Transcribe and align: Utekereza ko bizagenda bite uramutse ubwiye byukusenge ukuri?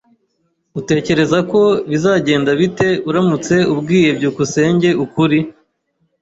Utekereza 0.79 1.37
ko 1.51 1.61
bizagenda 1.91 2.49
bite 2.59 2.89
uramutse 3.09 3.55
ubwiye 3.73 4.09
byukusenge 4.17 4.89
ukuri? 5.05 5.39